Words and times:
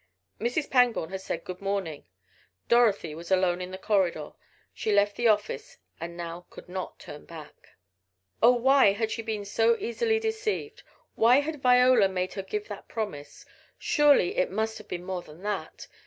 Mrs. 0.39 0.67
Pangborn 0.67 1.11
had 1.11 1.21
said 1.21 1.43
"good 1.43 1.61
morning," 1.61 2.07
Dorothy 2.67 3.13
was 3.13 3.29
alone 3.29 3.61
in 3.61 3.69
the 3.69 3.77
corridor. 3.77 4.33
She 4.73 4.89
had 4.89 4.95
left 4.95 5.15
the 5.15 5.27
office 5.27 5.77
and 5.99 6.17
could 6.49 6.67
not 6.67 6.93
now 6.93 6.95
turn 6.97 7.25
back! 7.25 7.53
Oh, 8.41 8.53
why 8.53 8.93
had 8.93 9.11
she 9.11 9.21
been 9.21 9.45
so 9.45 9.77
easily 9.77 10.19
deceived? 10.19 10.81
Why 11.13 11.41
had 11.41 11.61
Viola 11.61 12.07
made 12.09 12.33
her 12.33 12.41
give 12.41 12.67
that 12.67 12.87
promise? 12.87 13.45
Surely 13.77 14.37
it 14.37 14.49
must 14.49 14.79
have 14.79 14.87
been 14.87 15.05
more 15.05 15.21
than 15.21 15.43
that! 15.43 15.87